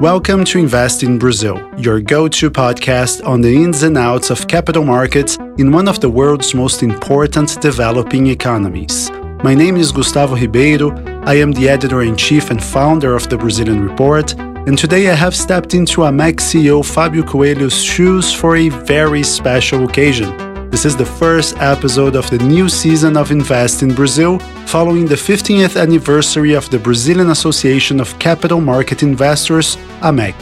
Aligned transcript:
Welcome 0.00 0.44
to 0.46 0.58
Invest 0.58 1.02
in 1.02 1.18
Brazil, 1.18 1.60
your 1.76 2.00
go 2.00 2.28
to 2.28 2.50
podcast 2.50 3.26
on 3.26 3.40
the 3.40 3.54
ins 3.54 3.82
and 3.82 3.98
outs 3.98 4.30
of 4.30 4.46
capital 4.46 4.84
markets 4.84 5.38
in 5.58 5.72
one 5.72 5.88
of 5.88 6.00
the 6.00 6.08
world's 6.08 6.54
most 6.54 6.82
important 6.82 7.60
developing 7.60 8.28
economies. 8.28 9.10
My 9.42 9.54
name 9.54 9.76
is 9.76 9.90
Gustavo 9.90 10.36
Ribeiro. 10.36 10.92
I 11.24 11.34
am 11.34 11.50
the 11.52 11.68
editor 11.68 12.02
in 12.02 12.16
chief 12.16 12.50
and 12.50 12.62
founder 12.62 13.16
of 13.16 13.28
the 13.28 13.38
Brazilian 13.38 13.88
Report, 13.88 14.32
and 14.38 14.78
today 14.78 15.10
I 15.10 15.14
have 15.14 15.34
stepped 15.34 15.74
into 15.74 16.02
AMEC 16.02 16.36
CEO 16.36 16.84
Fabio 16.84 17.24
Coelho's 17.24 17.82
shoes 17.82 18.32
for 18.32 18.56
a 18.56 18.68
very 18.68 19.24
special 19.24 19.84
occasion. 19.84 20.41
This 20.72 20.86
is 20.86 20.96
the 20.96 21.04
first 21.04 21.58
episode 21.58 22.16
of 22.16 22.30
the 22.30 22.38
new 22.38 22.66
season 22.66 23.14
of 23.18 23.30
Invest 23.30 23.82
in 23.82 23.94
Brazil, 23.94 24.38
following 24.64 25.04
the 25.04 25.16
15th 25.16 25.78
anniversary 25.78 26.54
of 26.54 26.70
the 26.70 26.78
Brazilian 26.78 27.28
Association 27.28 28.00
of 28.00 28.18
Capital 28.18 28.58
Market 28.58 29.02
Investors, 29.02 29.76
AMEC. 30.00 30.34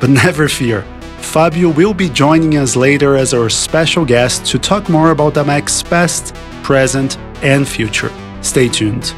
But 0.00 0.08
never 0.24 0.48
fear, 0.48 0.86
Fabio 1.18 1.68
will 1.68 1.92
be 1.92 2.08
joining 2.08 2.56
us 2.56 2.76
later 2.76 3.14
as 3.14 3.34
our 3.34 3.50
special 3.50 4.06
guest 4.06 4.46
to 4.46 4.58
talk 4.58 4.88
more 4.88 5.10
about 5.10 5.34
AMEC's 5.34 5.82
past, 5.82 6.34
present, 6.62 7.18
and 7.42 7.68
future. 7.68 8.10
Stay 8.40 8.70
tuned. 8.70 9.14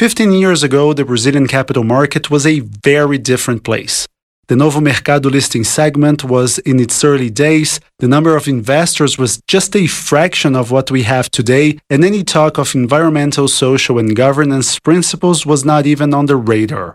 15 0.00 0.32
years 0.32 0.62
ago, 0.62 0.94
the 0.94 1.04
Brazilian 1.04 1.46
capital 1.46 1.84
market 1.84 2.30
was 2.30 2.46
a 2.46 2.60
very 2.60 3.18
different 3.18 3.64
place. 3.64 4.08
The 4.48 4.56
Novo 4.56 4.80
Mercado 4.80 5.28
listing 5.28 5.62
segment 5.62 6.24
was 6.24 6.58
in 6.60 6.80
its 6.80 7.04
early 7.04 7.28
days, 7.28 7.80
the 7.98 8.08
number 8.08 8.34
of 8.34 8.48
investors 8.48 9.18
was 9.18 9.42
just 9.46 9.76
a 9.76 9.86
fraction 9.86 10.56
of 10.56 10.70
what 10.70 10.90
we 10.90 11.02
have 11.02 11.30
today, 11.30 11.78
and 11.90 12.02
any 12.02 12.24
talk 12.24 12.56
of 12.56 12.74
environmental, 12.74 13.46
social, 13.46 13.98
and 13.98 14.16
governance 14.16 14.78
principles 14.78 15.44
was 15.44 15.66
not 15.66 15.84
even 15.84 16.14
on 16.14 16.24
the 16.24 16.36
radar. 16.36 16.94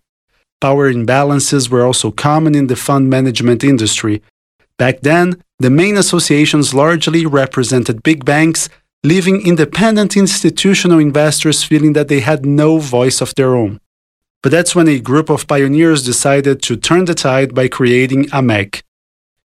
Power 0.59 0.91
imbalances 0.91 1.69
were 1.69 1.85
also 1.85 2.09
common 2.09 2.55
in 2.55 2.65
the 2.65 2.75
fund 2.75 3.07
management 3.07 3.63
industry. 3.63 4.23
Back 4.79 5.01
then, 5.01 5.43
the 5.59 5.69
main 5.69 5.95
associations 5.95 6.73
largely 6.73 7.27
represented 7.27 8.01
big 8.01 8.25
banks 8.25 8.67
leaving 9.05 9.45
independent 9.45 10.17
institutional 10.17 10.97
investors 10.97 11.63
feeling 11.63 11.93
that 11.93 12.07
they 12.07 12.21
had 12.21 12.43
no 12.43 12.79
voice 12.79 13.21
of 13.21 13.35
their 13.35 13.55
own. 13.55 13.79
But 14.41 14.51
that's 14.51 14.73
when 14.75 14.87
a 14.87 14.99
group 14.99 15.29
of 15.29 15.47
pioneers 15.47 16.03
decided 16.03 16.63
to 16.63 16.75
turn 16.75 17.05
the 17.05 17.13
tide 17.13 17.53
by 17.53 17.67
creating 17.67 18.25
AMEC. 18.39 18.81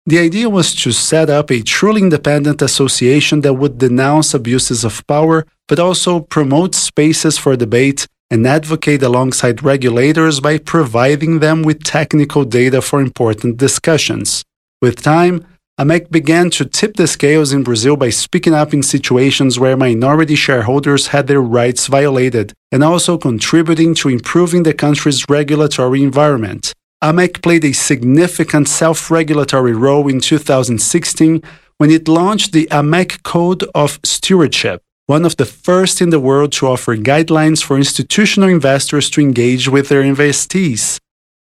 The 0.04 0.18
idea 0.18 0.50
was 0.50 0.74
to 0.82 0.92
set 0.92 1.30
up 1.30 1.50
a 1.50 1.62
truly 1.62 2.02
independent 2.02 2.60
association 2.60 3.40
that 3.40 3.54
would 3.54 3.78
denounce 3.78 4.34
abuses 4.34 4.84
of 4.84 5.04
power, 5.06 5.46
but 5.68 5.80
also 5.80 6.20
promote 6.20 6.74
spaces 6.74 7.38
for 7.38 7.56
debate 7.56 8.06
and 8.30 8.46
advocate 8.46 9.02
alongside 9.02 9.62
regulators 9.62 10.38
by 10.40 10.58
providing 10.58 11.38
them 11.38 11.62
with 11.62 11.82
technical 11.82 12.44
data 12.44 12.82
for 12.82 13.00
important 13.00 13.56
discussions. 13.56 14.44
With 14.82 15.02
time, 15.02 15.46
AMEC 15.78 16.10
began 16.10 16.48
to 16.48 16.64
tip 16.64 16.96
the 16.96 17.06
scales 17.06 17.52
in 17.52 17.62
Brazil 17.62 17.96
by 17.96 18.08
speaking 18.08 18.54
up 18.54 18.72
in 18.72 18.82
situations 18.82 19.58
where 19.58 19.76
minority 19.76 20.34
shareholders 20.34 21.08
had 21.08 21.26
their 21.26 21.42
rights 21.42 21.86
violated, 21.86 22.54
and 22.72 22.82
also 22.82 23.18
contributing 23.18 23.94
to 23.94 24.08
improving 24.08 24.62
the 24.62 24.72
country's 24.72 25.22
regulatory 25.28 26.02
environment. 26.02 26.72
AMEC 27.04 27.42
played 27.42 27.62
a 27.62 27.72
significant 27.72 28.68
self 28.68 29.10
regulatory 29.10 29.74
role 29.74 30.08
in 30.08 30.18
2016 30.18 31.42
when 31.76 31.90
it 31.90 32.08
launched 32.08 32.52
the 32.52 32.66
AMEC 32.70 33.22
Code 33.22 33.62
of 33.74 34.00
Stewardship, 34.02 34.80
one 35.04 35.26
of 35.26 35.36
the 35.36 35.44
first 35.44 36.00
in 36.00 36.08
the 36.08 36.18
world 36.18 36.52
to 36.52 36.68
offer 36.68 36.96
guidelines 36.96 37.62
for 37.62 37.76
institutional 37.76 38.48
investors 38.48 39.10
to 39.10 39.20
engage 39.20 39.68
with 39.68 39.90
their 39.90 40.02
investees. 40.02 40.98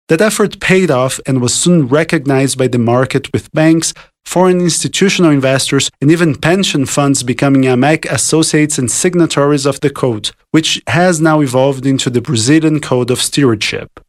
That 0.09 0.21
effort 0.21 0.59
paid 0.59 0.91
off 0.91 1.21
and 1.25 1.41
was 1.41 1.55
soon 1.55 1.87
recognized 1.87 2.59
by 2.59 2.67
the 2.67 2.81
market 2.81 3.33
with 3.33 3.51
banks 3.53 3.95
foreign 4.25 4.61
institutional 4.61 5.31
investors, 5.31 5.91
and 6.01 6.11
even 6.11 6.35
pension 6.35 6.87
funds 6.87 7.23
becoming 7.23 7.63
AMEC 7.63 8.05
associates 8.11 8.79
and 8.79 8.91
signatories 8.91 9.67
of 9.67 9.81
the 9.81 9.91
code, 9.91 10.31
which 10.51 10.83
has 10.89 11.21
now 11.21 11.41
evolved 11.41 11.87
into 11.87 12.11
the 12.11 12.21
Brazilian 12.21 12.81
Code 12.81 13.11
of 13.11 13.21
Stewardship. 13.21 14.01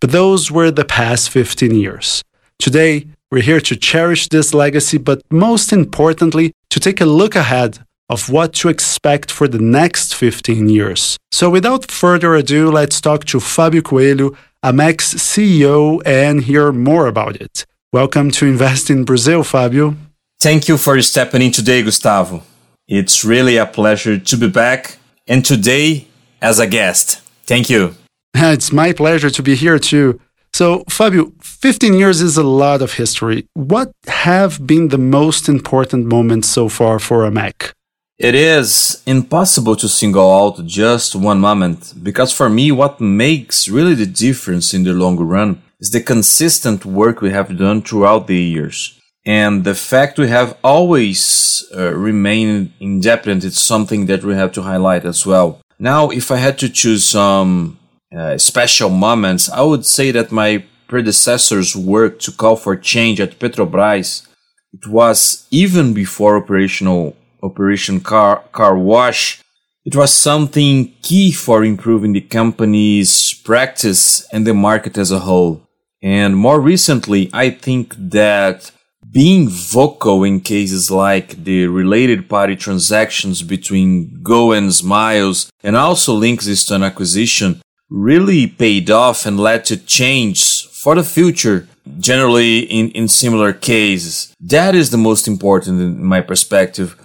But 0.00 0.10
those 0.10 0.50
were 0.50 0.70
the 0.70 0.84
past 0.84 1.30
15 1.30 1.74
years. 1.74 2.22
Today, 2.58 3.06
we're 3.30 3.42
here 3.42 3.60
to 3.60 3.76
cherish 3.76 4.28
this 4.28 4.52
legacy, 4.52 4.98
but 4.98 5.22
most 5.30 5.72
importantly, 5.72 6.52
to 6.70 6.78
take 6.78 7.00
a 7.00 7.06
look 7.06 7.34
ahead 7.34 7.78
of 8.08 8.28
what 8.28 8.52
to 8.52 8.68
expect 8.68 9.30
for 9.30 9.48
the 9.48 9.58
next 9.58 10.14
15 10.14 10.68
years. 10.68 11.16
So, 11.30 11.48
without 11.48 11.90
further 11.90 12.34
ado, 12.34 12.70
let's 12.70 13.00
talk 13.00 13.24
to 13.26 13.40
Fabio 13.40 13.80
Coelho, 13.80 14.36
AMEC's 14.62 15.14
CEO, 15.14 16.02
and 16.04 16.42
hear 16.42 16.72
more 16.72 17.06
about 17.06 17.36
it. 17.36 17.64
Welcome 17.94 18.30
to 18.30 18.46
Invest 18.46 18.88
in 18.88 19.04
Brazil, 19.04 19.44
Fabio. 19.44 19.94
Thank 20.40 20.66
you 20.66 20.78
for 20.78 20.98
stepping 21.02 21.42
in 21.42 21.52
today, 21.52 21.82
Gustavo. 21.82 22.42
It's 22.88 23.22
really 23.22 23.58
a 23.58 23.66
pleasure 23.66 24.18
to 24.18 24.36
be 24.38 24.48
back 24.48 24.96
and 25.28 25.44
today 25.44 26.06
as 26.40 26.58
a 26.58 26.66
guest. 26.66 27.20
Thank 27.44 27.68
you. 27.68 27.94
It's 28.34 28.72
my 28.72 28.94
pleasure 28.94 29.28
to 29.28 29.42
be 29.42 29.54
here 29.54 29.78
too. 29.78 30.18
So, 30.54 30.84
Fabio, 30.88 31.32
15 31.42 31.92
years 31.92 32.22
is 32.22 32.38
a 32.38 32.42
lot 32.42 32.80
of 32.80 32.94
history. 32.94 33.44
What 33.52 33.92
have 34.06 34.66
been 34.66 34.88
the 34.88 35.04
most 35.18 35.46
important 35.46 36.06
moments 36.06 36.48
so 36.48 36.70
far 36.70 36.98
for 36.98 37.30
AMEC? 37.30 37.72
It 38.18 38.34
is 38.34 39.02
impossible 39.04 39.76
to 39.76 39.88
single 39.88 40.30
out 40.40 40.64
just 40.64 41.14
one 41.14 41.40
moment 41.40 41.92
because 42.02 42.32
for 42.32 42.48
me, 42.48 42.72
what 42.72 43.02
makes 43.02 43.68
really 43.68 43.94
the 43.94 44.06
difference 44.06 44.72
in 44.72 44.84
the 44.84 44.94
long 44.94 45.18
run 45.18 45.60
is 45.82 45.90
the 45.90 46.00
consistent 46.00 46.86
work 46.86 47.20
we 47.20 47.30
have 47.30 47.58
done 47.58 47.82
throughout 47.82 48.28
the 48.28 48.36
years. 48.36 49.00
And 49.26 49.64
the 49.64 49.74
fact 49.74 50.16
we 50.18 50.28
have 50.28 50.56
always 50.62 51.64
uh, 51.76 51.92
remained 51.92 52.72
independent 52.78 53.44
is 53.44 53.58
something 53.58 54.06
that 54.06 54.22
we 54.22 54.34
have 54.34 54.52
to 54.52 54.62
highlight 54.62 55.04
as 55.04 55.26
well. 55.26 55.60
Now, 55.80 56.10
if 56.10 56.30
I 56.30 56.36
had 56.36 56.56
to 56.58 56.68
choose 56.68 57.04
some 57.04 57.80
uh, 58.16 58.38
special 58.38 58.90
moments, 58.90 59.50
I 59.50 59.62
would 59.62 59.84
say 59.84 60.12
that 60.12 60.30
my 60.30 60.64
predecessors' 60.86 61.74
work 61.74 62.20
to 62.20 62.30
call 62.30 62.56
for 62.56 62.76
change 62.76 63.20
at 63.20 63.40
Petrobras, 63.40 64.26
it 64.72 64.86
was 64.86 65.48
even 65.50 65.94
before 65.94 66.36
operational 66.36 67.16
Operation 67.42 68.00
Car, 68.00 68.44
car 68.52 68.78
Wash, 68.78 69.42
it 69.84 69.96
was 69.96 70.14
something 70.14 70.94
key 71.02 71.32
for 71.32 71.64
improving 71.64 72.12
the 72.12 72.20
company's 72.20 73.34
practice 73.34 74.24
and 74.32 74.46
the 74.46 74.54
market 74.54 74.96
as 74.96 75.10
a 75.10 75.18
whole. 75.20 75.61
And 76.02 76.36
more 76.36 76.60
recently, 76.60 77.30
I 77.32 77.50
think 77.50 77.94
that 77.96 78.72
being 79.10 79.48
vocal 79.48 80.24
in 80.24 80.40
cases 80.40 80.90
like 80.90 81.44
the 81.44 81.66
related 81.66 82.28
party 82.28 82.56
transactions 82.56 83.42
between 83.42 84.22
Gol 84.22 84.52
and 84.52 84.72
Smiles 84.74 85.50
and 85.62 85.76
also 85.76 86.18
Linx 86.18 86.44
this 86.44 86.64
to 86.66 86.76
an 86.76 86.82
acquisition 86.82 87.60
really 87.90 88.46
paid 88.46 88.90
off 88.90 89.26
and 89.26 89.38
led 89.38 89.64
to 89.66 89.76
change 89.76 90.66
for 90.66 90.94
the 90.94 91.04
future, 91.04 91.68
generally 91.98 92.60
in, 92.60 92.90
in 92.90 93.06
similar 93.06 93.52
cases. 93.52 94.34
That 94.40 94.74
is 94.74 94.90
the 94.90 94.96
most 94.96 95.28
important 95.28 95.80
in 95.80 96.02
my 96.02 96.22
perspective. 96.22 96.96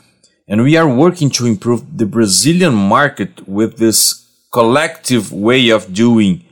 And 0.47 0.64
we 0.64 0.78
are 0.78 0.88
working 0.88 1.29
to 1.31 1.46
improve 1.46 1.97
the 1.97 2.06
Brazilian 2.06 2.74
market 2.74 3.47
with 3.47 3.78
this 3.78 4.25
collective 4.52 5.34
way 5.34 5.69
of 5.69 5.94
doing 5.94 6.46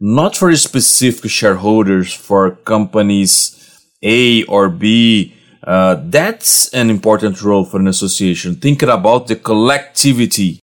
not 0.00 0.36
for 0.36 0.54
specific 0.56 1.30
shareholders 1.30 2.12
for 2.12 2.52
companies 2.64 3.82
A 4.02 4.44
or 4.44 4.68
B. 4.68 5.34
Uh, 5.64 5.96
that's 6.04 6.72
an 6.72 6.88
important 6.88 7.42
role 7.42 7.64
for 7.64 7.78
an 7.78 7.88
association, 7.88 8.54
thinking 8.54 8.88
about 8.88 9.26
the 9.26 9.36
collectivity. 9.36 10.60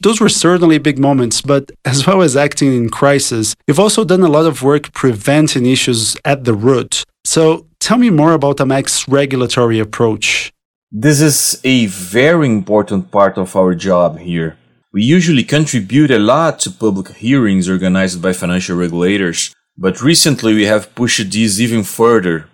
Those 0.00 0.20
were 0.20 0.28
certainly 0.28 0.78
big 0.78 0.98
moments, 0.98 1.40
but 1.40 1.72
as 1.84 2.06
well 2.06 2.22
as 2.22 2.36
acting 2.36 2.72
in 2.72 2.88
crisis, 2.88 3.56
you've 3.66 3.80
also 3.80 4.04
done 4.04 4.22
a 4.22 4.28
lot 4.28 4.46
of 4.46 4.62
work 4.62 4.92
preventing 4.92 5.66
issues 5.66 6.16
at 6.24 6.44
the 6.44 6.54
root. 6.54 7.02
So 7.24 7.66
tell 7.80 7.98
me 7.98 8.10
more 8.10 8.32
about 8.32 8.58
AMEC's 8.58 9.08
regulatory 9.08 9.80
approach. 9.80 10.52
This 10.92 11.20
is 11.20 11.60
a 11.64 11.86
very 11.86 12.46
important 12.46 13.10
part 13.10 13.38
of 13.38 13.56
our 13.56 13.74
job 13.74 14.18
here. 14.18 14.57
We 14.90 15.02
usually 15.02 15.44
contribute 15.44 16.10
a 16.10 16.18
lot 16.18 16.60
to 16.60 16.70
public 16.70 17.08
hearings 17.08 17.68
organized 17.68 18.22
by 18.22 18.32
financial 18.32 18.74
regulators, 18.74 19.54
but 19.76 20.00
recently 20.00 20.54
we 20.54 20.64
have 20.64 20.94
pushed 20.94 21.30
this 21.30 21.60
even 21.60 21.82
further. 21.82 22.48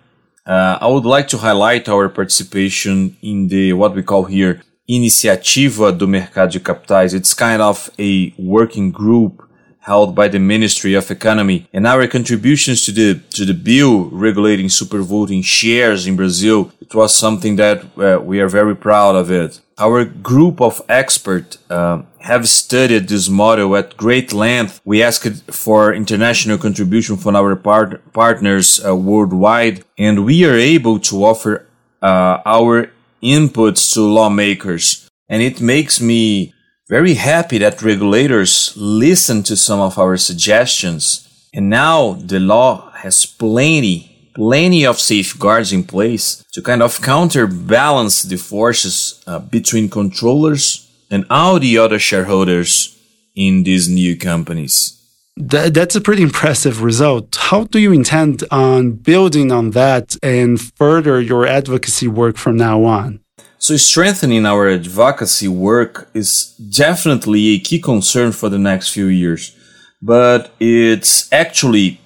Uh, 0.45 0.77
I 0.81 0.87
would 0.87 1.05
like 1.05 1.29
to 1.29 1.37
highlight 1.37 1.87
our 1.87 2.09
participation 2.09 3.15
in 3.21 3.47
the 3.47 3.71
what 3.71 3.95
we 3.95 4.03
call 4.03 4.25
here 4.25 4.61
Iniciativa 4.89 5.97
do 5.97 6.07
Mercado 6.07 6.51
de 6.51 6.59
Capitais. 6.59 7.13
It's 7.13 7.33
kind 7.33 7.61
of 7.61 7.89
a 7.97 8.33
working 8.37 8.91
group 8.91 9.41
held 9.85 10.15
by 10.15 10.27
the 10.27 10.39
Ministry 10.39 10.95
of 10.95 11.11
Economy 11.11 11.67
and 11.71 11.85
our 11.85 12.07
contributions 12.07 12.81
to 12.85 12.91
the 12.91 13.21
to 13.37 13.45
the 13.45 13.53
bill 13.53 14.09
regulating 14.09 14.69
supervoting 14.69 15.43
shares 15.43 16.07
in 16.07 16.15
Brazil, 16.15 16.71
it 16.81 16.93
was 16.95 17.15
something 17.15 17.55
that 17.57 17.77
uh, 17.97 18.19
we 18.29 18.41
are 18.41 18.49
very 18.49 18.75
proud 18.75 19.15
of 19.15 19.29
it. 19.29 19.61
Our 19.77 20.05
group 20.05 20.61
of 20.61 20.81
experts 20.89 21.57
uh, 21.69 22.01
have 22.19 22.47
studied 22.47 23.07
this 23.07 23.29
model 23.29 23.75
at 23.75 23.97
great 23.97 24.33
length. 24.33 24.81
We 24.85 25.03
asked 25.03 25.51
for 25.51 25.93
international 25.93 26.57
contribution 26.57 27.17
from 27.17 27.35
our 27.35 27.55
part- 27.55 28.01
partners 28.13 28.67
uh, 28.83 28.95
worldwide, 28.95 29.83
and 29.97 30.25
we 30.25 30.45
are 30.45 30.57
able 30.75 30.97
to 31.09 31.15
offer 31.25 31.67
uh, 32.01 32.41
our 32.45 32.89
inputs 33.21 33.93
to 33.93 34.01
lawmakers. 34.01 35.09
And 35.29 35.41
it 35.41 35.59
makes 35.61 35.99
me 35.99 36.54
very 36.87 37.15
happy 37.15 37.57
that 37.57 37.81
regulators 37.81 38.73
listen 38.75 39.41
to 39.43 39.55
some 39.55 39.79
of 39.79 39.97
our 39.97 40.17
suggestions. 40.17 41.27
And 41.53 41.69
now 41.69 42.13
the 42.13 42.39
law 42.39 42.91
has 42.91 43.25
plenty, 43.25 44.31
plenty 44.35 44.85
of 44.85 44.99
safeguards 44.99 45.73
in 45.73 45.83
place 45.83 46.43
to 46.53 46.61
kind 46.61 46.83
of 46.83 47.01
counterbalance 47.01 48.23
the 48.23 48.37
forces 48.37 49.23
uh, 49.25 49.39
between 49.39 49.89
controllers 49.89 50.91
and 51.09 51.25
all 51.29 51.59
the 51.59 51.77
other 51.77 51.97
shareholders 51.97 52.95
in 53.35 53.63
these 53.63 53.89
new 53.89 54.15
companies. 54.15 54.91
Th- 55.37 55.73
that's 55.73 55.95
a 55.95 56.01
pretty 56.01 56.23
impressive 56.23 56.81
result. 56.81 57.35
How 57.35 57.63
do 57.63 57.79
you 57.79 57.91
intend 57.91 58.43
on 58.51 58.91
building 58.91 59.51
on 59.51 59.71
that 59.71 60.15
and 60.23 60.61
further 60.61 61.19
your 61.19 61.45
advocacy 61.47 62.07
work 62.07 62.37
from 62.37 62.57
now 62.57 62.83
on? 62.83 63.24
So, 63.57 63.77
strengthening 63.77 64.45
our 64.45 64.69
advocacy 64.69 65.47
work 65.47 66.09
is 66.13 66.55
definitely 66.57 67.49
a 67.49 67.59
key 67.59 67.79
concern 67.79 68.31
for 68.31 68.49
the 68.49 68.59
next 68.59 68.89
few 68.89 69.07
years, 69.07 69.55
but 70.01 70.51
it's 70.59 71.31
actually 71.31 71.99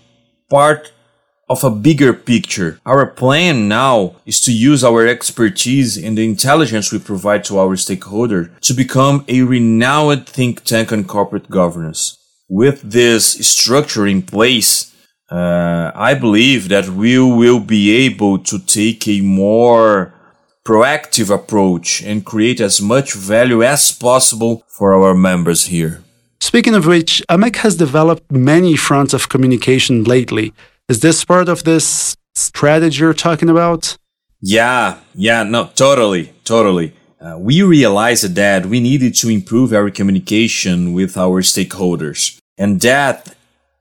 part 0.49 0.91
of 1.49 1.63
a 1.63 1.71
bigger 1.71 2.13
picture. 2.13 2.79
Our 2.85 3.07
plan 3.07 3.67
now 3.67 4.15
is 4.25 4.39
to 4.41 4.53
use 4.53 4.83
our 4.83 5.07
expertise 5.07 5.97
and 5.97 6.17
the 6.17 6.25
intelligence 6.25 6.91
we 6.91 6.99
provide 6.99 7.43
to 7.45 7.57
our 7.57 7.75
stakeholders 7.75 8.57
to 8.61 8.73
become 8.73 9.25
a 9.27 9.41
renowned 9.41 10.27
think 10.27 10.63
tank 10.63 10.91
on 10.93 11.05
corporate 11.05 11.49
governance. 11.49 12.15
With 12.47 12.91
this 12.91 13.25
structure 13.47 14.05
in 14.05 14.21
place, 14.21 14.95
uh, 15.31 15.91
I 15.93 16.13
believe 16.13 16.69
that 16.69 16.89
we 16.89 17.19
will 17.19 17.59
be 17.59 17.91
able 18.05 18.39
to 18.39 18.59
take 18.59 19.07
a 19.07 19.21
more 19.21 20.13
proactive 20.69 21.33
approach 21.33 22.03
and 22.03 22.23
create 22.23 22.61
as 22.61 22.79
much 22.79 23.15
value 23.15 23.63
as 23.63 23.91
possible 23.91 24.63
for 24.67 24.93
our 24.93 25.15
members 25.15 25.65
here. 25.65 26.03
Speaking 26.39 26.75
of 26.75 26.85
which, 26.85 27.23
AMEC 27.27 27.55
has 27.65 27.75
developed 27.75 28.31
many 28.31 28.75
fronts 28.75 29.15
of 29.15 29.29
communication 29.29 30.03
lately. 30.03 30.53
Is 30.87 30.99
this 30.99 31.25
part 31.25 31.49
of 31.49 31.63
this 31.63 32.15
strategy 32.35 32.99
you're 32.99 33.15
talking 33.15 33.49
about? 33.49 33.97
Yeah, 34.41 34.99
yeah, 35.15 35.41
no, 35.41 35.71
totally, 35.73 36.33
totally. 36.43 36.93
Uh, 37.19 37.37
we 37.39 37.63
realized 37.63 38.35
that 38.35 38.67
we 38.67 38.79
needed 38.79 39.15
to 39.15 39.29
improve 39.29 39.73
our 39.73 39.89
communication 39.89 40.93
with 40.93 41.17
our 41.17 41.41
stakeholders, 41.41 42.39
and 42.59 42.79
that 42.81 43.35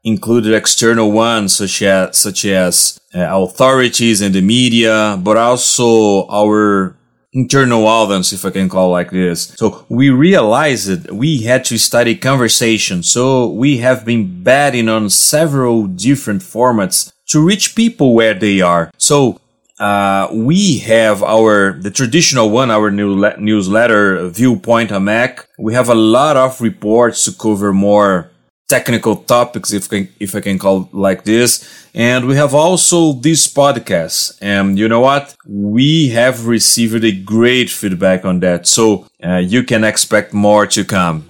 included 0.08 0.54
external 0.54 1.12
ones 1.12 1.56
such 1.56 1.82
as 1.82 2.18
such 2.18 2.44
as 2.44 2.98
uh, 3.14 3.26
authorities 3.44 4.20
and 4.20 4.34
the 4.34 4.40
media, 4.40 5.18
but 5.22 5.36
also 5.36 6.26
our 6.28 6.96
internal 7.32 7.86
audience, 7.86 8.32
if 8.32 8.44
I 8.44 8.50
can 8.50 8.68
call 8.68 8.90
like 8.90 9.10
this. 9.10 9.54
So 9.56 9.86
we 9.88 10.10
realized 10.10 10.88
that 10.88 11.12
we 11.12 11.42
had 11.42 11.64
to 11.66 11.78
study 11.78 12.14
conversation. 12.16 13.02
So 13.02 13.48
we 13.50 13.78
have 13.78 14.04
been 14.04 14.42
betting 14.42 14.88
on 14.88 15.10
several 15.10 15.86
different 15.86 16.42
formats 16.42 17.12
to 17.28 17.44
reach 17.44 17.76
people 17.76 18.14
where 18.14 18.34
they 18.34 18.60
are. 18.60 18.90
So 18.96 19.40
uh, 19.78 20.28
we 20.32 20.78
have 20.78 21.22
our 21.22 21.72
the 21.72 21.90
traditional 21.90 22.50
one, 22.50 22.70
our 22.70 22.90
new 22.90 23.14
le- 23.14 23.38
newsletter, 23.38 24.28
Viewpoint 24.28 24.90
AMEC. 24.90 25.44
We 25.58 25.74
have 25.74 25.88
a 25.88 25.94
lot 25.94 26.36
of 26.36 26.60
reports 26.60 27.24
to 27.24 27.32
cover 27.32 27.72
more 27.72 28.30
technical 28.68 29.16
topics, 29.16 29.72
if 29.72 29.92
I, 29.92 30.08
if 30.20 30.34
I 30.34 30.40
can 30.40 30.58
call 30.58 30.88
like 30.92 31.24
this. 31.24 31.88
And 31.94 32.26
we 32.26 32.36
have 32.36 32.54
also 32.54 33.14
this 33.14 33.52
podcast. 33.52 34.38
And 34.40 34.78
you 34.78 34.88
know 34.88 35.00
what? 35.00 35.34
We 35.46 36.10
have 36.10 36.46
received 36.46 37.02
a 37.04 37.12
great 37.12 37.70
feedback 37.70 38.24
on 38.24 38.40
that. 38.40 38.66
So 38.66 39.06
uh, 39.24 39.36
you 39.36 39.64
can 39.64 39.84
expect 39.84 40.32
more 40.32 40.66
to 40.66 40.84
come. 40.84 41.28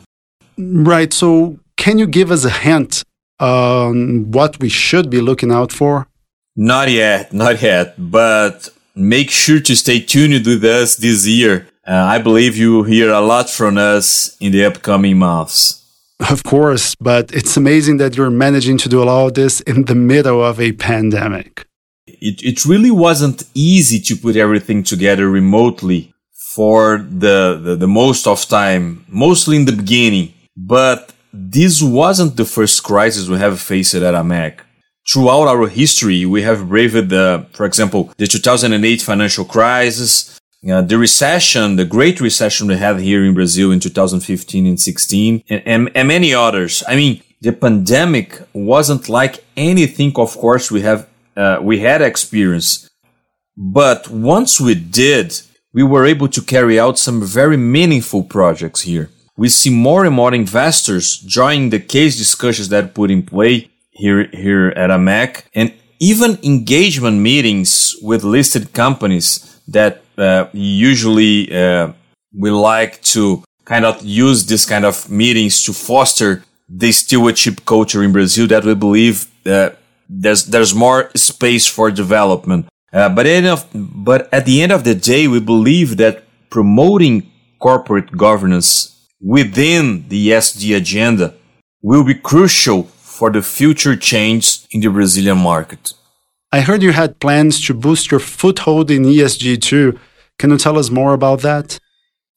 Right. 0.59 1.13
So 1.13 1.59
can 1.77 1.99
you 1.99 2.07
give 2.07 2.31
us 2.31 2.45
a 2.45 2.51
hint 2.51 3.05
on 3.39 4.31
what 4.33 4.59
we 4.61 4.69
should 4.69 5.09
be 5.09 5.21
looking 5.21 5.53
out 5.53 5.73
for? 5.73 6.09
Not 6.57 6.91
yet, 6.91 7.33
not 7.33 7.63
yet, 7.63 7.95
but 7.97 8.69
make 8.97 9.31
sure 9.31 9.61
to 9.61 9.77
stay 9.77 10.01
tuned 10.01 10.45
with 10.45 10.65
us 10.65 10.97
this 10.97 11.25
year. 11.25 11.69
Uh, 11.87 11.93
I 11.93 12.19
believe 12.19 12.57
you 12.57 12.73
will 12.73 12.83
hear 12.83 13.11
a 13.11 13.21
lot 13.21 13.49
from 13.49 13.79
us 13.79 14.37
in 14.41 14.51
the 14.51 14.65
upcoming 14.65 15.19
months. 15.19 15.78
Of 16.21 16.43
course, 16.43 16.95
but 16.97 17.33
it's 17.33 17.57
amazing 17.57 17.99
that 17.99 18.17
you're 18.17 18.31
managing 18.31 18.77
to 18.79 18.89
do 18.89 19.07
all 19.09 19.31
this 19.31 19.61
in 19.61 19.85
the 19.85 19.95
middle 19.95 20.45
of 20.45 20.61
a 20.61 20.73
pandemic. 20.73 21.65
It, 22.07 22.43
it 22.43 22.65
really 22.65 22.91
wasn't 22.91 23.45
easy 23.55 24.01
to 24.01 24.17
put 24.17 24.35
everything 24.37 24.83
together 24.83 25.29
remotely 25.29 26.13
for 26.55 26.99
the, 26.99 27.61
the, 27.63 27.77
the 27.77 27.87
most 27.87 28.27
of 28.27 28.45
time, 28.47 29.05
mostly 29.09 29.57
in 29.57 29.65
the 29.65 29.73
beginning. 29.73 30.35
But 30.57 31.13
this 31.33 31.81
wasn't 31.81 32.37
the 32.37 32.45
first 32.45 32.83
crisis 32.83 33.29
we 33.29 33.39
have 33.39 33.61
faced 33.61 33.95
at 33.95 34.15
AMEC. 34.15 34.59
Throughout 35.09 35.47
our 35.47 35.69
history, 35.69 36.27
we 36.27 36.43
have 36.43 36.69
braved 36.69 37.11
the, 37.11 37.47
for 37.53 37.65
example, 37.65 38.13
the 38.19 38.27
2008 38.27 39.01
financial 39.03 39.45
crisis, 39.45 40.39
uh, 40.67 40.83
the 40.83 40.99
recession, 40.99 41.77
the 41.77 41.85
great 41.85 42.21
recession 42.21 42.67
we 42.67 42.77
had 42.77 42.99
here 42.99 43.25
in 43.25 43.35
Brazil 43.35 43.71
in 43.71 43.79
2015 43.79 44.67
and 44.67 44.81
16, 44.81 45.45
and, 45.49 45.63
and, 45.65 45.91
and 45.95 46.09
many 46.09 46.35
others. 46.35 46.83
I 46.89 46.97
mean, 46.97 47.23
the 47.41 47.53
pandemic 47.53 48.41
wasn't 48.53 49.09
like 49.09 49.45
anything, 49.57 50.13
of 50.17 50.37
course, 50.37 50.71
we 50.71 50.83
have 50.83 51.07
uh, 51.37 51.61
we 51.63 51.79
had 51.79 52.03
experience, 52.03 52.91
but 53.57 54.09
once 54.09 54.61
we 54.61 54.75
did, 54.75 55.41
we 55.73 55.85
were 55.85 56.05
able 56.05 56.27
to 56.27 56.43
carry 56.43 56.81
out 56.81 56.99
some 56.99 57.25
very 57.25 57.57
meaningful 57.57 58.25
projects 58.25 58.81
here. 58.81 59.11
We 59.37 59.49
see 59.49 59.71
more 59.71 60.05
and 60.05 60.17
more 60.17 60.35
investors 60.35 61.17
joining 61.17 61.71
the 61.71 61.79
case 61.79 62.17
discussions 62.17 62.71
that 62.71 62.93
put 62.93 63.13
in 63.13 63.23
play 63.23 63.71
here 63.91 64.27
here 64.33 64.71
at 64.71 64.91
AMEC, 64.91 65.45
and 65.55 65.73
even 66.01 66.41
engagement 66.43 67.19
meetings 67.19 67.95
with 68.03 68.25
listed 68.25 68.73
companies 68.73 69.61
that 69.69 70.03
usually 70.53 71.53
uh, 71.55 71.93
we 72.37 72.51
like 72.51 73.01
to 73.03 73.43
kind 73.65 73.85
of 73.85 74.03
use 74.03 74.47
this 74.47 74.67
kind 74.67 74.85
of 74.85 75.11
meetings 75.11 75.63
to 75.65 75.73
foster 75.73 76.43
the 76.69 76.93
stewardship 76.93 77.65
culture 77.65 78.03
in 78.03 78.13
Brazil 78.13 78.47
that 78.49 78.65
we 78.65 78.75
believe 78.75 79.27
uh, 79.47 79.71
there's 80.09 80.47
there's 80.47 80.75
more 80.75 81.11
space 81.15 81.67
for 81.67 81.91
development. 81.91 82.67
Uh, 82.93 83.09
but 83.09 83.27
of, 83.27 83.67
but 83.75 84.33
at 84.33 84.47
the 84.47 84.63
end 84.63 84.73
of 84.73 84.85
the 84.85 84.95
day, 84.95 85.29
we 85.29 85.41
believe 85.41 85.99
that 85.99 86.25
promoting 86.51 87.31
corporate 87.59 88.17
governance 88.17 89.07
within 89.21 90.09
the 90.09 90.29
ESG 90.29 90.77
agenda 90.77 91.35
will 91.83 92.05
be 92.05 92.15
crucial 92.15 92.85
for 92.85 93.31
the 93.31 93.43
future 93.43 93.97
change 93.97 94.61
in 94.71 94.81
the 94.81 94.89
Brazilian 94.89 95.39
market. 95.39 95.93
I 96.51 96.61
heard 96.61 96.83
you 96.83 96.93
had 96.93 97.21
plans 97.21 97.65
to 97.67 97.75
boost 97.75 98.11
your 98.11 98.21
foothold 98.21 98.91
in 98.91 99.03
ESG 99.03 99.61
too. 99.61 99.99
Can 100.39 100.51
you 100.51 100.59
tell 100.59 100.79
us 100.79 100.91
more 100.91 101.15
about 101.15 101.41
that? 101.43 101.81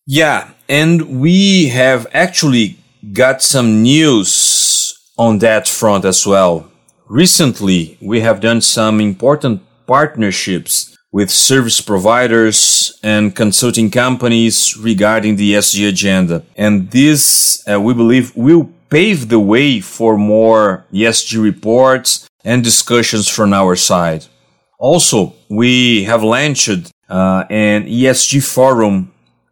Yeah, 0.08 0.50
and 0.68 1.22
we 1.22 1.68
have 1.68 2.08
actually 2.14 2.78
got 3.14 3.44
some 3.44 3.84
news 3.84 4.98
on 5.18 5.40
that 5.40 5.68
front 5.68 6.06
as 6.06 6.26
well. 6.26 6.72
Recently, 7.08 7.98
we 8.02 8.22
have 8.22 8.40
done 8.40 8.62
some 8.62 9.00
important 9.00 9.62
partnerships 9.86 10.98
with 11.12 11.30
service 11.30 11.82
providers 11.82 12.98
and 13.04 13.36
consulting 13.36 13.92
companies 13.92 14.76
regarding 14.78 15.36
the 15.36 15.54
ESG 15.54 15.90
agenda. 15.90 16.44
And 16.56 16.90
this, 16.90 17.64
uh, 17.68 17.80
we 17.80 17.94
believe, 17.94 18.36
will 18.36 18.70
pave 18.90 19.30
the 19.30 19.40
way 19.40 19.80
for 19.82 20.18
more 20.18 20.86
ESG 20.92 21.42
reports 21.42 22.28
and 22.44 22.64
discussions 22.64 23.28
from 23.28 23.54
our 23.54 23.76
side. 23.76 24.26
Also, 24.80 25.34
we 25.50 26.06
have 26.06 26.24
launched 26.24 26.92
uh, 27.12 27.46
an 27.50 27.86
ESG 27.86 28.44
forum 28.44 29.12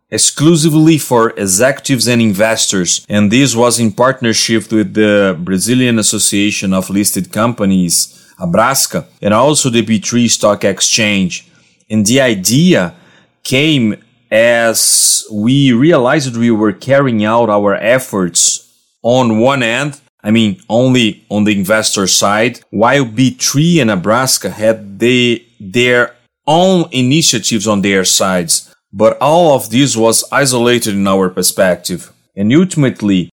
exclusively 0.09 0.97
for 0.97 1.31
executives 1.31 2.07
and 2.07 2.21
investors. 2.21 3.05
And 3.07 3.31
this 3.31 3.55
was 3.55 3.79
in 3.79 3.91
partnership 3.91 4.71
with 4.71 4.93
the 4.93 5.37
Brazilian 5.39 5.99
Association 5.99 6.73
of 6.73 6.89
Listed 6.89 7.31
Companies, 7.31 8.33
Abrasca, 8.39 9.05
and 9.21 9.33
also 9.33 9.69
the 9.69 9.83
B3 9.83 10.29
Stock 10.29 10.63
Exchange. 10.63 11.47
And 11.89 12.05
the 12.05 12.21
idea 12.21 12.95
came 13.43 14.01
as 14.31 15.25
we 15.31 15.73
realized 15.73 16.37
we 16.37 16.51
were 16.51 16.73
carrying 16.73 17.23
out 17.25 17.49
our 17.49 17.75
efforts 17.75 18.65
on 19.03 19.39
one 19.39 19.61
end 19.61 20.01
I 20.21 20.31
mean, 20.31 20.61
only 20.69 21.23
on 21.29 21.45
the 21.45 21.57
investor 21.57 22.05
side, 22.05 22.59
while 22.71 23.05
B3 23.05 23.81
and 23.81 23.89
Abrasca 23.89 24.51
had 24.51 24.99
they, 24.99 25.45
their 25.59 26.15
own 26.49 26.89
initiatives 26.91 27.67
on 27.67 27.81
their 27.81 28.03
sides. 28.03 28.73
But 28.91 29.17
all 29.21 29.55
of 29.55 29.69
this 29.69 29.95
was 29.95 30.23
isolated 30.31 30.95
in 30.95 31.07
our 31.07 31.29
perspective. 31.29 32.11
And 32.35 32.51
ultimately, 32.53 33.29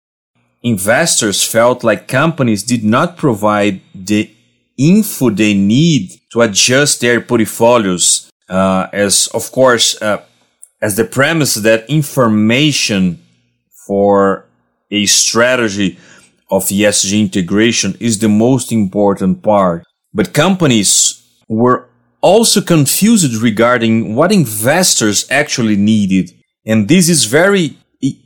investors 0.64 1.44
felt 1.44 1.84
like 1.84 2.08
companies 2.08 2.64
did 2.64 2.84
not 2.84 3.16
provide 3.16 3.82
the 3.94 4.32
info 4.78 5.30
they 5.30 5.54
need 5.54 6.10
to 6.32 6.42
adjust 6.42 7.02
their 7.02 7.22
portfolios, 7.22 8.32
uh, 8.50 8.88
as 8.92 9.28
of 9.28 9.52
course, 9.52 10.02
uh, 10.02 10.24
as 10.82 10.96
the 10.96 11.06
premise 11.06 11.54
that 11.56 11.88
information 11.88 13.22
for 13.86 14.46
a 14.90 15.06
strategy 15.06 16.00
of 16.50 16.64
ESG 16.66 17.20
integration 17.20 17.96
is 18.00 18.20
the 18.20 18.30
most 18.30 18.72
important 18.72 19.44
part. 19.44 19.84
But 20.14 20.34
companies 20.34 21.24
were 21.48 21.90
also 22.24 22.62
confused 22.62 23.36
regarding 23.44 24.16
what 24.16 24.32
investors 24.32 25.28
actually 25.30 25.76
needed. 25.76 26.32
And 26.66 26.88
this 26.88 27.10
is 27.10 27.26
very, 27.26 27.78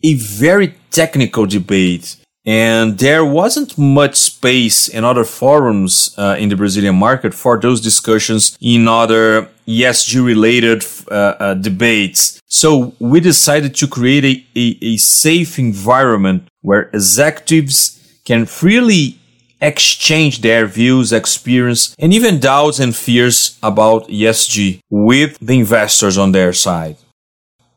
a 0.04 0.13
very 0.13 0.75
technical 0.92 1.46
debate. 1.48 2.16
And 2.46 2.98
there 3.00 3.25
wasn't 3.25 3.77
much 3.77 4.16
space 4.16 4.88
in 4.88 5.04
other 5.04 5.25
forums 5.25 6.16
uh, 6.18 6.38
in 6.39 6.48
the 6.48 6.56
Brazilian 6.56 6.96
market 6.96 7.34
for 7.34 7.60
those 7.60 7.82
discussions 7.82 8.58
in 8.62 8.88
other 8.88 9.50
ESG 9.68 10.25
related 10.25 10.86
uh, 11.12 11.13
uh, 11.13 11.54
debates. 11.56 12.42
So 12.46 12.94
we 13.00 13.20
decided 13.20 13.75
to 13.75 13.88
create 13.88 14.24
a, 14.24 14.46
a, 14.58 14.77
a 14.94 14.98
safe 14.98 15.60
environment 15.60 16.48
where 16.62 16.89
executives 16.94 18.00
can 18.24 18.46
freely 18.46 19.17
exchange 19.62 20.42
their 20.42 20.66
views, 20.66 21.12
experience, 21.12 21.96
and 22.00 22.14
even 22.14 22.40
doubts 22.40 22.80
and 22.80 22.96
fears 22.96 23.58
about 23.64 24.08
ESG 24.08 24.80
with 24.90 25.38
the 25.40 25.60
investors 25.60 26.18
on 26.18 26.32
their 26.32 26.54
side. 26.54 26.98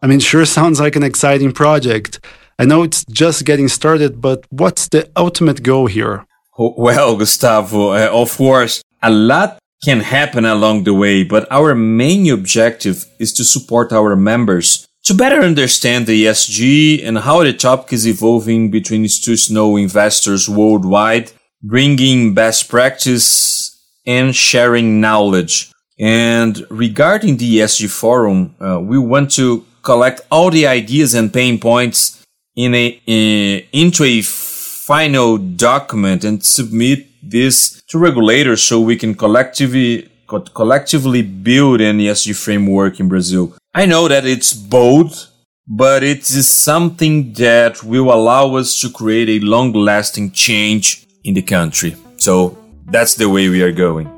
I 0.03 0.07
mean, 0.07 0.21
sure 0.21 0.45
sounds 0.45 0.81
like 0.81 0.97
an 0.97 1.03
exciting 1.03 1.53
project. 1.53 2.25
I 2.59 2.65
know 2.65 2.83
it's 2.83 3.05
just 3.07 3.45
getting 3.45 3.69
started, 3.69 4.21
but 4.21 4.45
what's 4.51 4.89
the 4.89 5.11
ultimate 5.17 5.63
goal 5.63 5.87
here? 5.87 6.27
Well, 6.59 7.17
Gustavo, 7.17 7.93
uh, 7.93 8.11
of 8.13 8.37
course, 8.37 8.83
a 9.03 9.11
lot 9.11 9.59
can 9.83 10.01
happen 10.01 10.45
along 10.45 10.85
the 10.85 10.93
way, 10.93 11.25
but 11.25 11.51
our 11.51 11.75
main 11.75 12.31
objective 12.31 13.07
is 13.19 13.33
to 13.33 13.45
support 13.45 13.93
our 13.93 14.15
members 14.15 14.87
to 15.05 15.15
better 15.15 15.41
understand 15.41 16.07
the 16.07 16.27
ESG 16.27 17.03
and 17.03 17.19
how 17.19 17.43
the 17.43 17.53
topic 17.53 17.93
is 17.95 18.07
evolving 18.07 18.71
between 18.71 19.03
institutional 19.03 19.77
investors 19.77 20.49
worldwide, 20.49 21.33
bringing 21.62 22.35
best 22.35 22.69
practice 22.69 23.79
and 24.07 24.35
sharing 24.35 25.00
knowledge. 25.00 25.73
And 25.99 26.64
regarding 26.71 27.37
the 27.37 27.59
ESG 27.59 27.90
forum, 27.90 28.55
uh, 28.61 28.81
we 28.81 28.99
want 28.99 29.31
to 29.33 29.67
collect 29.83 30.23
all 30.31 30.50
the 30.50 30.67
ideas 30.67 31.14
and 31.14 31.33
pain 31.33 31.59
points 31.59 32.25
in 32.57 32.75
a, 32.75 33.00
in, 33.07 33.67
into 33.73 34.05
a 34.05 34.23
final 34.23 35.37
document 35.38 36.25
and 36.25 36.45
submit 36.45 37.07
this 37.23 37.83
to 37.88 37.99
regulators 37.99 38.62
so 38.62 38.81
we 38.81 38.97
can 38.97 39.14
collectively 39.14 40.07
collectively 40.55 41.23
build 41.23 41.81
an 41.81 41.99
ESG 41.99 42.37
framework 42.37 43.00
in 43.00 43.09
Brazil. 43.09 43.52
I 43.75 43.87
know 43.87 44.07
that 44.07 44.25
it's 44.25 44.52
bold, 44.52 45.29
but 45.67 46.05
it 46.05 46.31
is 46.31 46.49
something 46.49 47.33
that 47.33 47.83
will 47.83 48.12
allow 48.12 48.55
us 48.55 48.81
to 48.81 48.90
create 48.90 49.29
a 49.29 49.45
long 49.45 49.73
lasting 49.73 50.31
change 50.31 51.05
in 51.25 51.35
the 51.35 51.43
country. 51.43 51.97
So 52.17 52.57
that's 52.87 53.15
the 53.15 53.29
way 53.29 53.49
we 53.49 53.62
are 53.62 53.73
going. 53.73 54.09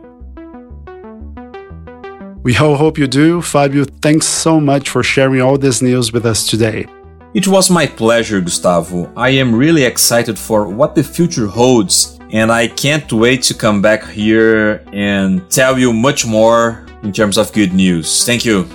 We 2.42 2.56
all 2.56 2.76
hope 2.76 2.98
you 2.98 3.06
do. 3.06 3.40
Fabio, 3.40 3.84
thanks 4.00 4.26
so 4.26 4.60
much 4.60 4.88
for 4.88 5.02
sharing 5.02 5.40
all 5.40 5.56
this 5.56 5.80
news 5.80 6.12
with 6.12 6.26
us 6.26 6.46
today. 6.46 6.86
It 7.34 7.46
was 7.48 7.70
my 7.70 7.86
pleasure, 7.86 8.40
Gustavo. 8.40 9.10
I 9.16 9.30
am 9.30 9.54
really 9.54 9.84
excited 9.84 10.38
for 10.38 10.68
what 10.68 10.94
the 10.94 11.04
future 11.04 11.46
holds, 11.46 12.18
and 12.30 12.50
I 12.50 12.66
can't 12.66 13.10
wait 13.12 13.42
to 13.44 13.54
come 13.54 13.80
back 13.80 14.06
here 14.08 14.84
and 14.92 15.48
tell 15.50 15.78
you 15.78 15.92
much 15.92 16.26
more 16.26 16.84
in 17.02 17.12
terms 17.12 17.38
of 17.38 17.52
good 17.52 17.72
news. 17.72 18.24
Thank 18.26 18.44
you. 18.44 18.66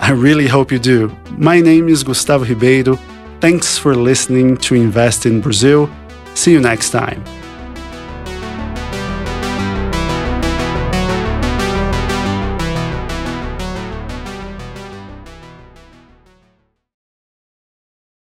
I 0.00 0.10
really 0.10 0.48
hope 0.48 0.70
you 0.70 0.78
do. 0.78 1.16
My 1.38 1.60
name 1.60 1.88
is 1.88 2.02
Gustavo 2.02 2.44
Ribeiro. 2.44 2.98
Thanks 3.40 3.78
for 3.78 3.94
listening 3.94 4.56
to 4.58 4.74
Invest 4.74 5.24
in 5.24 5.40
Brazil. 5.40 5.88
See 6.34 6.52
you 6.52 6.60
next 6.60 6.90
time. 6.90 7.24